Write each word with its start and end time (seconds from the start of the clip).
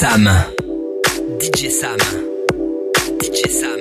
Sam. 0.00 0.24
DJ 1.38 1.68
Sam. 1.68 1.98
DJ 3.20 3.50
Sam. 3.52 3.79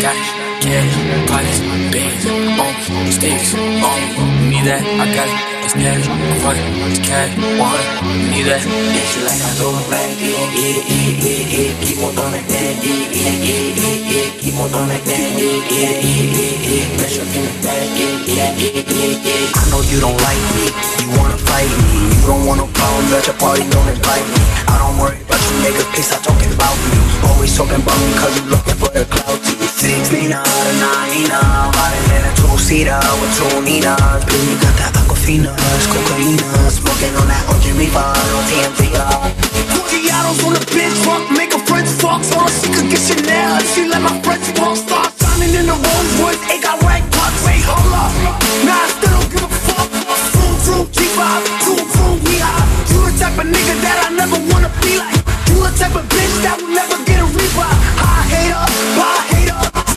Got 0.00 0.14
it, 0.14 0.64
yeah, 0.64 1.26
parties, 1.26 1.58
bands, 1.90 2.90
on 2.90 3.10
sticks, 3.10 3.52
on 3.54 4.48
me 4.48 4.62
that 4.62 4.80
I 4.84 5.12
got 5.12 5.54
it 5.54 5.57
it's 5.68 5.76
never 5.76 6.40
quite 6.40 6.56
to 6.56 7.02
catch 7.04 7.36
one. 7.60 7.84
You 8.08 8.32
need 8.32 8.46
that? 8.48 8.64
It's 8.64 9.20
like 9.20 9.36
I 9.36 9.52
don't 9.60 9.84
like 9.92 10.16
it, 10.16 10.48
it, 10.56 10.80
it, 10.88 11.20
it, 11.20 11.44
it. 11.52 11.72
Keep 11.84 12.00
on 12.00 12.16
doing 12.16 12.32
like 12.32 12.48
that, 12.48 12.72
it, 12.80 13.12
it, 13.12 13.36
it, 13.44 13.76
it, 13.76 14.00
it. 14.08 14.30
Keep 14.40 14.56
on 14.56 14.68
doing 14.72 14.88
like 14.88 15.04
that, 15.04 15.28
it, 15.36 15.68
it, 15.68 15.92
it, 16.00 16.28
it, 16.32 16.72
it. 16.72 16.86
Pressure 16.96 17.28
in 17.36 17.44
the 17.44 17.52
back, 17.60 17.84
it, 18.00 18.16
it, 18.32 18.48
it, 18.64 18.88
it, 18.88 19.20
it. 19.28 19.48
I 19.52 19.62
know 19.68 19.84
you 19.84 20.00
don't 20.00 20.16
like 20.24 20.40
me, 20.56 20.72
you 21.04 21.08
wanna 21.20 21.36
fight 21.36 21.68
me, 21.68 22.16
you 22.16 22.24
don't 22.24 22.48
wanna 22.48 22.64
problem, 22.72 23.04
let 23.12 23.28
your 23.28 23.36
party 23.36 23.68
don't 23.68 23.88
invite 23.92 24.24
me. 24.24 24.40
I 24.72 24.80
don't 24.80 24.96
worry 24.96 25.20
about 25.20 25.36
you, 25.36 25.56
nigga, 25.68 25.84
please 25.92 26.08
stop 26.08 26.24
talking 26.24 26.48
about 26.56 26.76
me. 26.88 26.96
Always 27.28 27.52
talking 27.52 27.76
about 27.76 27.98
me 28.00 28.16
'cause 28.16 28.32
you 28.40 28.44
looking 28.48 28.78
for 28.80 28.88
the 28.96 29.04
clout. 29.04 29.36
Six 29.76 30.08
Nina, 30.16 30.40
nine 30.80 31.12
Nina, 31.12 31.40
riding 31.76 32.08
in 32.16 32.24
a 32.24 32.32
two 32.40 32.56
seater 32.56 32.98
with 33.20 33.36
two 33.36 33.60
Ninas, 33.60 34.24
baby 34.24 34.56
got 34.64 34.74
that 34.80 34.96
aquafina. 34.96 35.57
Plus 35.58 35.86
cocaine, 35.90 36.38
smoking 36.70 37.14
on 37.18 37.26
that 37.28 37.44
ocean 37.50 37.76
reefer 37.76 37.98
on 37.98 38.44
TMZ. 38.46 38.94
Cookie 39.74 40.10
out 40.10 40.26
on 40.46 40.52
the 40.54 40.64
bench, 40.74 40.94
fuck, 41.04 41.24
make 41.34 41.52
a 41.54 41.60
French 41.66 41.88
fox. 41.98 42.30
All 42.32 42.48
she 42.48 42.70
could 42.70 42.88
get 42.90 43.02
Chanel 43.02 43.58
if 43.58 43.68
she 43.74 43.86
let 43.88 44.02
my 44.02 44.14
French 44.22 44.46
walk. 44.58 44.76
stop 44.76 45.10
shining 45.18 45.54
in 45.54 45.66
the 45.66 45.76
Rolls 45.76 46.12
Royce, 46.20 46.40
ain't 46.50 46.62
got 46.62 46.80
rag 46.82 47.02
bucks. 47.10 47.40
Wait, 47.46 47.62
hold 47.66 47.92
up, 47.92 48.12
nah, 48.64 48.84
I 48.84 48.88
still 48.94 49.12
don't 49.18 49.30
give 49.32 49.44
a 49.44 49.50
fuck. 49.66 49.88
Zoom, 50.34 50.54
zoom, 50.64 50.84
G5, 50.94 51.22
zoom, 51.64 51.82
zoom, 51.94 52.14
we 52.24 52.38
high. 52.38 52.64
You 52.92 52.98
the 53.08 53.12
type 53.18 53.36
of 53.38 53.46
nigga 53.46 53.74
that 53.82 53.98
I 54.06 54.14
never 54.14 54.38
wanna 54.50 54.70
be 54.82 54.98
like. 54.98 55.18
You 55.50 55.58
the 55.64 55.72
type 55.74 55.94
of 55.96 56.04
bitch 56.12 56.34
that 56.44 56.60
will 56.60 56.72
never 56.74 56.96
get 57.04 57.18
a 57.18 57.26
revive. 57.26 57.78
High 57.98 58.24
hater, 58.30 58.64
high 58.98 59.24
hater. 59.32 59.87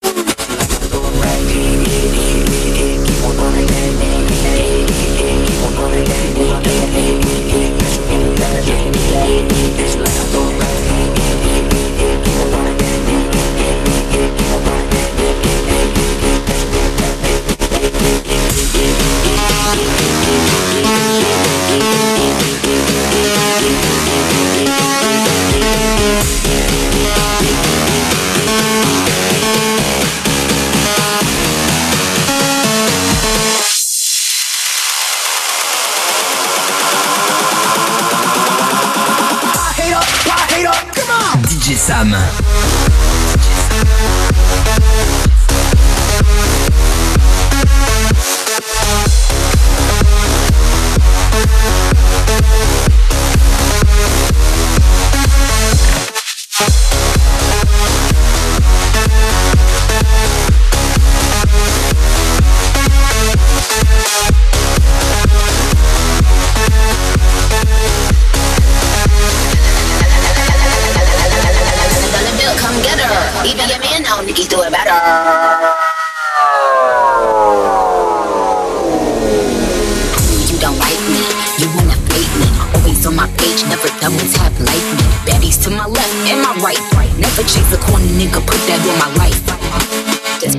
Yeah. 20.91 22.10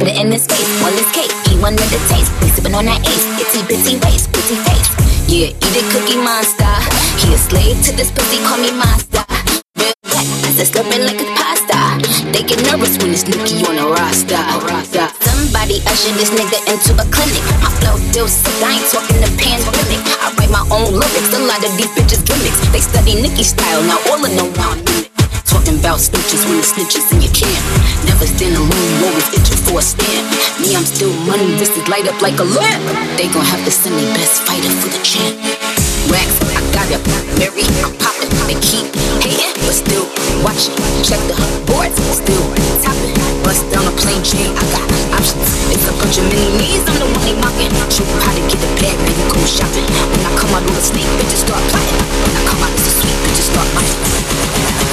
Put 0.02 0.10
it 0.10 0.18
in 0.18 0.34
his 0.34 0.50
face, 0.50 0.66
one 0.82 0.90
this 0.98 1.06
cake, 1.14 1.30
he 1.46 1.54
of 1.54 1.78
the 1.78 2.00
taste. 2.10 2.34
We 2.42 2.50
sippin' 2.50 2.74
on 2.74 2.90
that 2.90 3.06
ace, 3.06 3.22
itty 3.38 3.62
bitty 3.70 3.94
waist, 4.02 4.34
pretty 4.34 4.58
face. 4.66 4.90
Yeah, 5.30 5.54
eat 5.54 5.74
a 5.78 5.82
cookie 5.94 6.18
monster. 6.18 6.74
He 7.22 7.30
a 7.30 7.38
slave 7.38 7.78
to 7.86 7.94
this 7.94 8.10
pussy, 8.10 8.42
call 8.42 8.58
me 8.58 8.74
monster. 8.74 9.22
Real 9.78 9.94
wet, 10.10 10.26
as 10.50 10.58
a 10.58 10.66
slurping 10.66 11.06
like 11.06 11.22
it's 11.22 11.30
pasta. 11.38 11.78
They 12.34 12.42
get 12.42 12.58
nervous 12.66 12.98
when 12.98 13.14
it's 13.14 13.30
Nicki 13.30 13.62
on 13.62 13.78
the 13.78 13.86
roster. 13.86 14.42
Somebody 15.22 15.78
usher 15.86 16.10
this 16.18 16.34
nigga 16.34 16.58
into 16.66 16.98
a 16.98 17.06
clinic. 17.06 17.44
My 17.62 17.70
flow 17.78 17.94
still 18.10 18.26
sick, 18.26 18.58
I 18.58 18.82
ain't 18.82 18.86
talking 18.90 19.22
the 19.22 19.30
pandemic. 19.38 20.02
I 20.18 20.34
write 20.34 20.50
my 20.50 20.66
own 20.74 20.98
lyrics, 20.98 21.30
a 21.30 21.38
lot 21.46 21.62
of 21.62 21.70
these 21.78 21.94
bitches 21.94 22.26
gimmicks. 22.26 22.58
They 22.74 22.82
study 22.82 23.22
Nicki 23.22 23.46
style, 23.46 23.86
now 23.86 24.02
all 24.10 24.18
of 24.18 24.34
them 24.34 24.50
want 24.58 24.82
mimic. 24.82 25.11
Talking 25.52 25.76
about 25.76 26.00
snitches 26.00 26.48
when 26.48 26.56
the 26.56 26.64
snitches 26.64 27.12
in 27.12 27.20
your 27.20 27.30
camp. 27.36 27.60
Never 28.08 28.24
stand 28.24 28.56
alone, 28.56 28.92
always 29.04 29.28
itching 29.36 29.60
for 29.68 29.78
a 29.78 29.84
stamp. 29.84 30.24
Me, 30.64 30.72
I'm 30.72 30.88
still 30.88 31.12
money, 31.28 31.44
wristed 31.60 31.84
light 31.92 32.08
up 32.08 32.16
like 32.24 32.40
a 32.40 32.46
lamp. 32.56 32.80
They 33.20 33.28
gon' 33.28 33.44
have 33.44 33.60
to 33.68 33.70
send 33.70 34.00
their 34.00 34.08
best 34.16 34.48
fighter 34.48 34.72
for 34.80 34.88
the 34.88 34.96
champ. 35.04 35.36
Racks, 36.08 36.40
I 36.56 36.64
got 36.72 36.88
it, 36.88 37.04
Mary, 37.36 37.68
I'm 37.84 37.92
popping. 38.00 38.32
They 38.48 38.56
keep 38.64 38.88
hating, 39.20 39.52
but 39.68 39.76
still 39.76 40.08
watching. 40.40 40.72
Check 41.04 41.20
the 41.28 41.36
boards, 41.68 42.00
still 42.16 42.44
topping. 42.80 43.12
Bust 43.44 43.68
down 43.68 43.84
a 43.84 43.92
plane 44.00 44.24
chain, 44.24 44.48
I 44.56 44.64
got 44.72 44.88
options. 45.12 45.52
It's 45.68 45.84
a 45.84 45.92
bunch 46.00 46.16
of 46.16 46.24
mini 46.32 46.48
me's, 46.56 46.80
I'm 46.88 46.96
the 46.96 47.06
one 47.12 47.22
they 47.28 47.36
mocking. 47.36 47.68
Show 47.92 48.08
you 48.08 48.18
how 48.24 48.32
to 48.32 48.42
get 48.48 48.56
a 48.56 48.70
bag, 48.80 48.96
baby, 49.04 49.24
go 49.28 49.36
shopping. 49.44 49.84
When 49.84 50.24
I 50.24 50.32
come 50.32 50.56
out 50.56 50.64
on 50.64 50.72
the 50.72 50.80
sneak, 50.80 51.04
bitches 51.20 51.44
start 51.44 51.60
plotting. 51.68 52.00
When 52.24 52.34
I 52.40 52.42
come 52.48 52.64
out 52.64 52.72
as 52.72 52.88
a 52.88 52.92
sweet, 53.04 53.18
bitches 53.28 53.52
start 53.52 53.68
biting. 53.76 54.91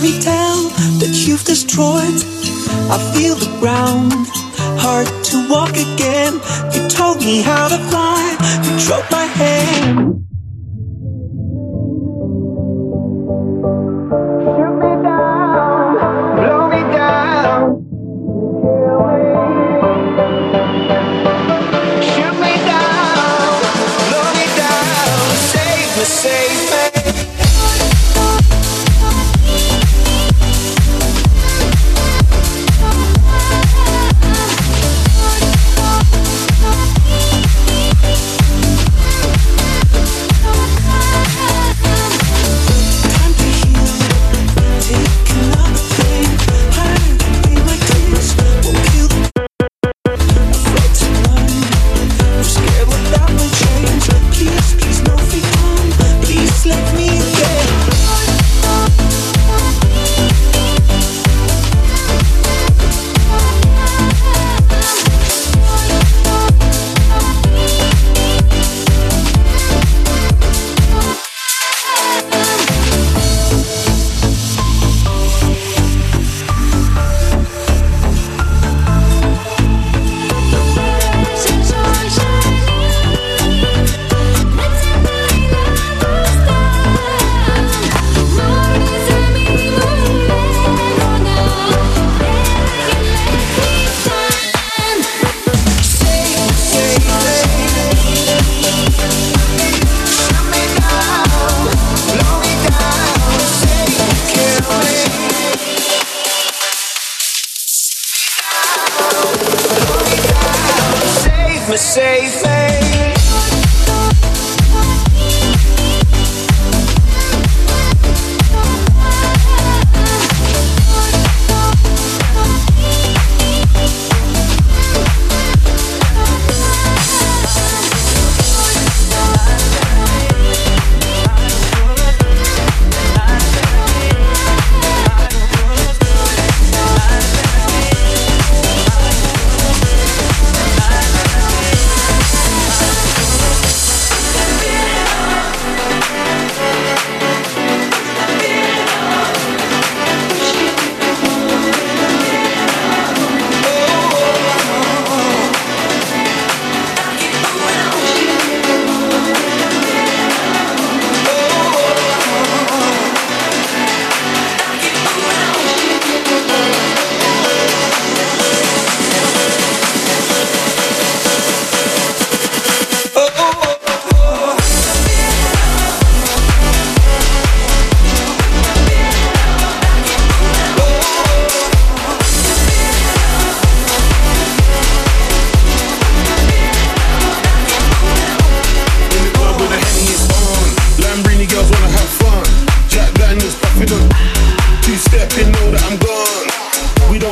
fairy 0.00 0.18
tale 0.20 0.68
that 0.98 1.24
you've 1.26 1.44
destroyed. 1.44 2.22
I 2.90 2.98
feel 3.14 3.34
the 3.34 3.50
ground, 3.60 4.12
hard 4.80 5.06
to 5.24 5.48
walk 5.48 5.70
again. 5.70 6.34
You 6.72 6.88
told 6.88 7.18
me 7.18 7.42
how 7.42 7.68
to 7.68 7.78
fly, 7.88 8.36
you 8.64 8.86
dropped 8.86 9.10
my 9.10 9.24
hand. 9.24 10.19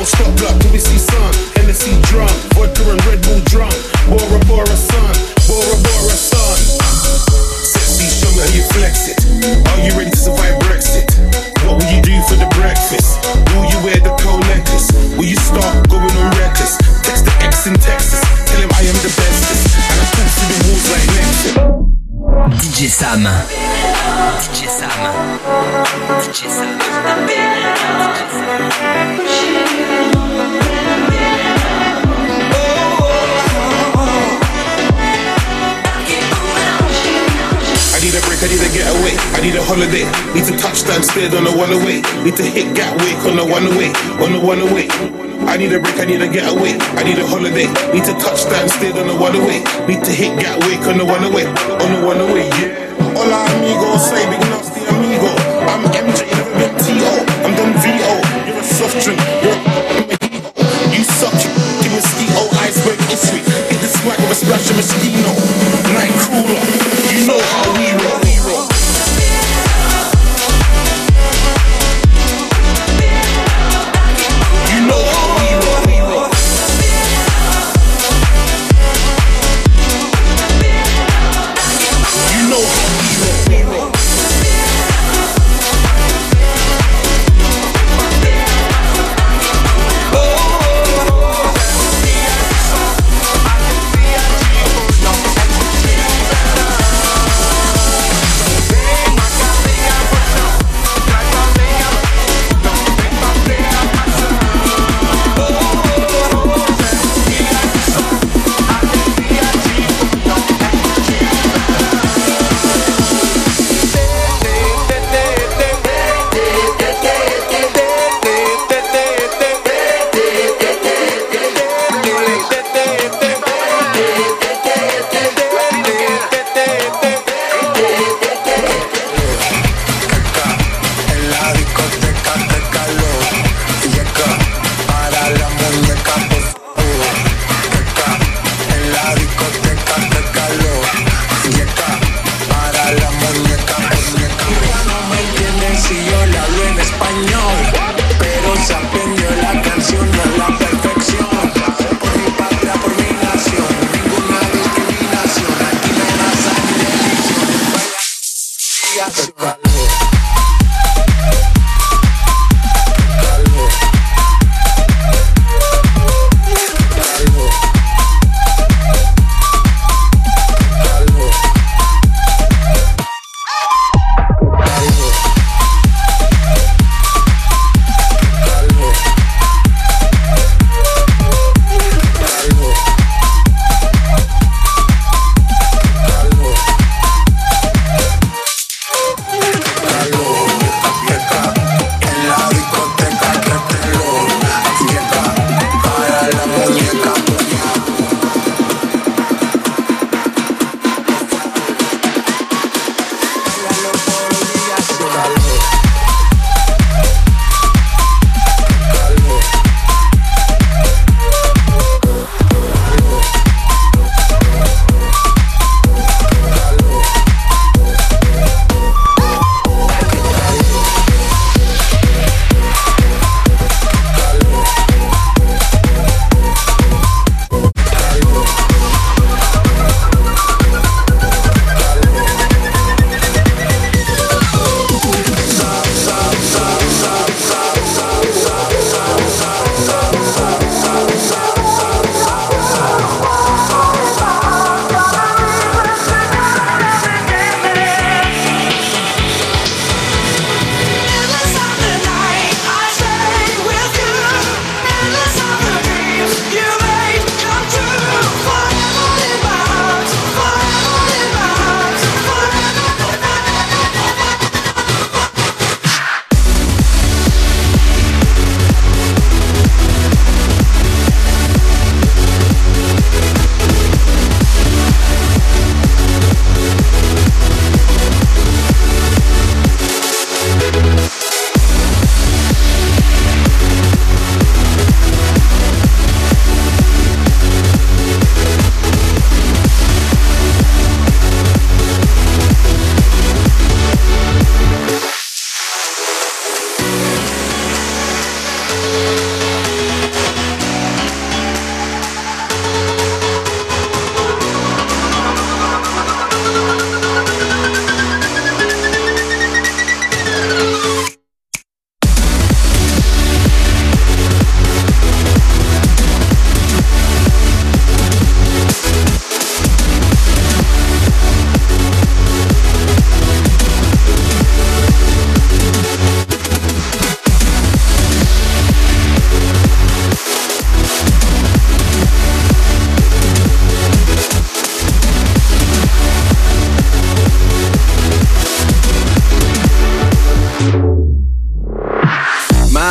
stuck 0.09 0.41
up 0.49 0.59
till 0.61 0.71
we 0.71 0.79
see 0.79 0.97
sun. 0.97 1.33
Hennessy 1.55 1.93
drunk, 2.09 2.31
vodka 2.55 2.83
Red 3.05 3.21
Bull 3.23 3.41
drunk. 3.45 3.75
Bora 4.09 4.39
Bora 4.45 4.75
I 39.39 39.41
need 39.41 39.55
a 39.55 39.63
holiday. 39.63 40.03
Need 40.35 40.51
to 40.51 40.55
touch 40.59 40.83
down, 40.83 40.99
stay 40.99 41.31
on 41.31 41.47
the 41.47 41.55
one 41.55 41.71
away. 41.71 42.03
Need 42.27 42.35
to 42.35 42.43
hit 42.43 42.75
gap 42.75 42.91
wake 42.99 43.23
on 43.23 43.39
the 43.39 43.45
one 43.47 43.63
away. 43.71 43.87
On 44.19 44.35
the 44.35 44.39
one 44.43 44.59
away. 44.59 44.91
I 45.47 45.55
need 45.55 45.71
a 45.71 45.79
break, 45.79 45.95
I 45.95 46.03
need 46.03 46.19
a 46.19 46.27
getaway. 46.27 46.75
I 46.99 47.07
need 47.07 47.15
a 47.15 47.23
holiday. 47.23 47.71
Need 47.95 48.03
to 48.03 48.19
touch 48.19 48.43
down, 48.51 48.67
stay 48.67 48.91
on 48.91 49.07
the 49.07 49.15
one 49.15 49.39
away. 49.39 49.63
Need 49.87 50.03
to 50.03 50.11
hit 50.11 50.35
gap 50.43 50.59
wake 50.67 50.83
on 50.91 50.99
the 50.99 51.07
one 51.07 51.23
away. 51.23 51.47
On 51.47 51.87
the 51.87 52.03
one 52.03 52.19
away, 52.19 52.51
yeah. 52.59 52.91
Hola 53.15 53.47
amigos, 53.55 54.11
say 54.11 54.27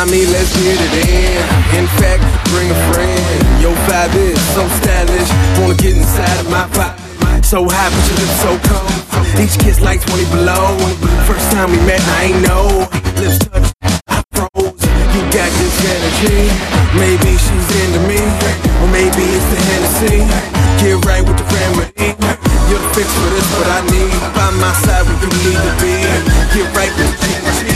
me, 0.09 0.25
let's 0.25 0.49
get 0.57 0.73
it 0.73 0.93
in. 1.05 1.37
In 1.77 1.87
fact, 2.01 2.25
bring 2.49 2.69
a 2.69 2.79
friend. 2.89 3.61
Your 3.61 3.73
vibe 3.85 4.15
is 4.17 4.41
so 4.57 4.65
stylish. 4.81 5.29
Wanna 5.61 5.77
get 5.77 5.95
inside 5.97 6.37
of 6.41 6.49
my 6.49 6.65
vibe. 6.73 6.97
So 7.45 7.65
high, 7.69 7.89
but 7.93 8.03
you 8.09 8.15
look 8.17 8.33
so 8.41 8.51
cold. 8.69 8.89
Each 9.37 9.57
kiss 9.61 9.81
like 9.81 10.01
20 10.01 10.25
below. 10.33 10.77
First 11.29 11.51
time 11.53 11.71
we 11.71 11.79
met, 11.85 12.01
I 12.17 12.33
ain't 12.33 12.41
know. 12.41 12.89
Lips 13.21 13.37
touch, 13.45 13.69
I 14.09 14.21
froze. 14.33 14.81
You 15.13 15.21
got 15.29 15.49
this 15.61 15.75
energy. 15.85 16.49
Maybe 16.97 17.37
she's 17.37 17.69
into 17.85 18.01
me, 18.09 18.21
or 18.81 18.89
maybe 18.89 19.23
it's 19.29 19.47
the 19.53 19.59
Hennessy. 19.69 20.25
Get 20.81 21.05
right 21.05 21.21
with 21.21 21.37
the 21.37 21.45
remedy. 21.53 22.17
You're 22.69 22.81
the 22.81 22.91
fix 22.97 23.07
for 23.13 23.29
this, 23.29 23.47
what 23.57 23.69
I 23.77 23.81
need. 23.93 24.13
By 24.33 24.49
my 24.57 24.73
side 24.85 25.05
where 25.05 25.19
you 25.21 25.29
need 25.45 25.59
to 25.61 25.73
be. 25.81 25.95
Get 26.53 26.67
right 26.73 26.93
with 26.97 27.13
the 27.13 27.65
G 27.65 27.68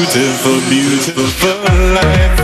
beautiful, 0.00 0.60
beautiful 0.70 1.74
life. 1.94 2.39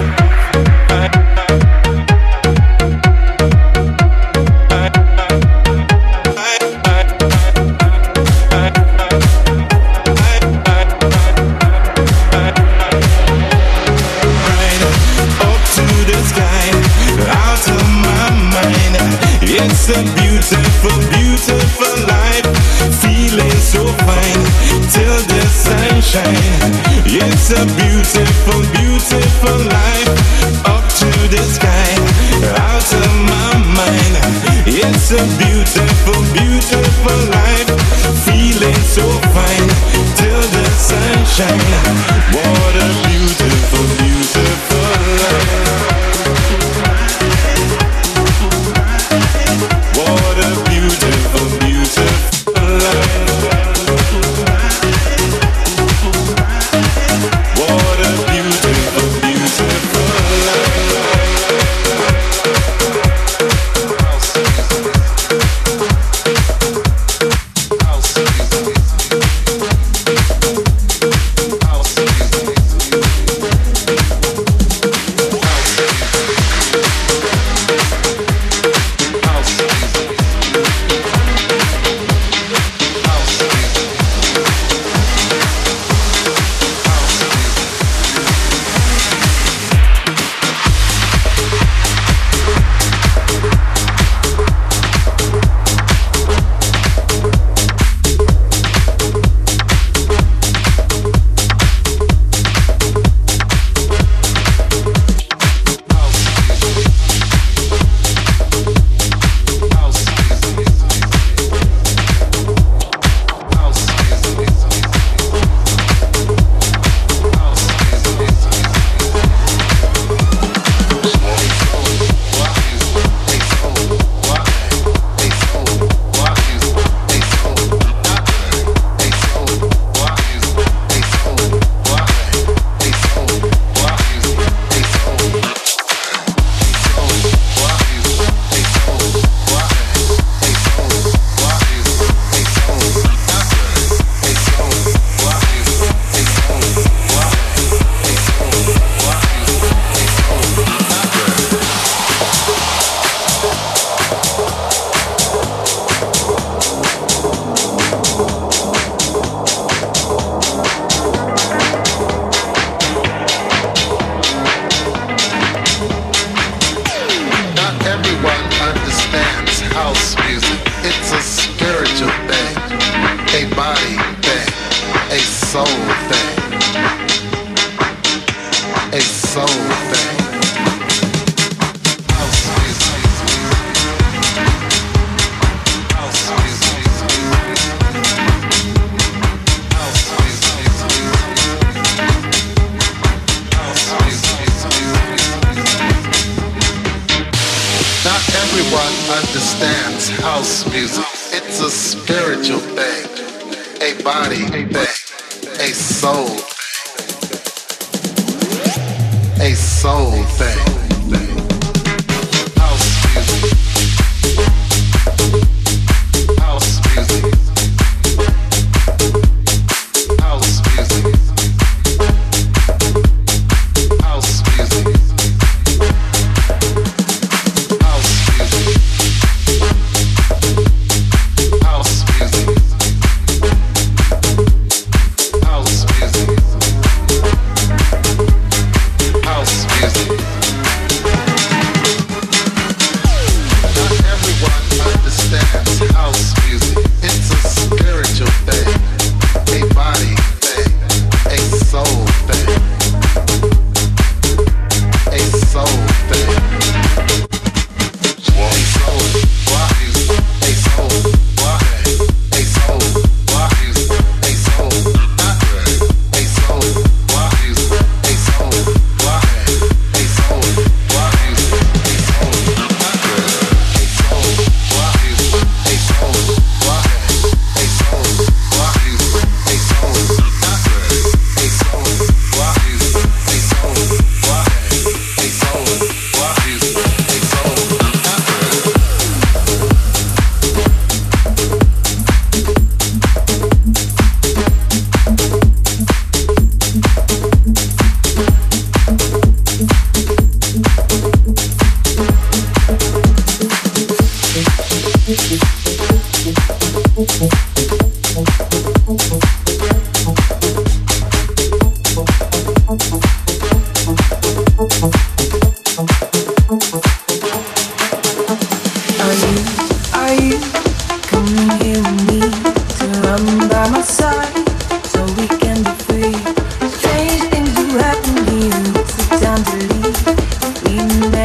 shine. 41.37 41.66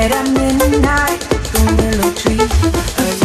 at 0.09 0.27
midnight, 0.31 1.19
the 1.53 1.91
the 2.01 2.11
tree. 2.15 3.20